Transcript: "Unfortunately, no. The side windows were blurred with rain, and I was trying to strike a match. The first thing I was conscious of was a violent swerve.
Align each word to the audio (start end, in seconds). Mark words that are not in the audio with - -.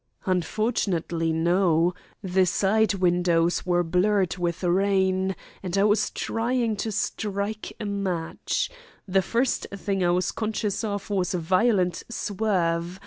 "Unfortunately, 0.25 1.31
no. 1.31 1.93
The 2.23 2.47
side 2.47 2.95
windows 2.95 3.67
were 3.67 3.83
blurred 3.83 4.35
with 4.35 4.63
rain, 4.63 5.35
and 5.61 5.77
I 5.77 5.83
was 5.83 6.09
trying 6.09 6.75
to 6.77 6.91
strike 6.91 7.73
a 7.79 7.85
match. 7.85 8.71
The 9.07 9.21
first 9.21 9.67
thing 9.71 10.03
I 10.03 10.09
was 10.09 10.31
conscious 10.31 10.83
of 10.83 11.11
was 11.11 11.35
a 11.35 11.37
violent 11.37 12.01
swerve. 12.09 12.99